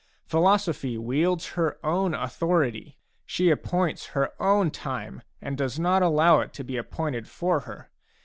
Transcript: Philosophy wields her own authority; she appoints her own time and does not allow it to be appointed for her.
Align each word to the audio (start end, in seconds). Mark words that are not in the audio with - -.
Philosophy 0.25 0.97
wields 0.97 1.49
her 1.49 1.77
own 1.85 2.15
authority; 2.15 2.97
she 3.23 3.51
appoints 3.51 4.07
her 4.17 4.33
own 4.41 4.71
time 4.71 5.21
and 5.43 5.55
does 5.59 5.77
not 5.77 6.01
allow 6.01 6.39
it 6.39 6.53
to 6.53 6.63
be 6.63 6.75
appointed 6.75 7.27
for 7.27 7.59
her. 7.59 7.91